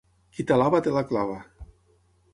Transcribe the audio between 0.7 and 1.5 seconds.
te la clava.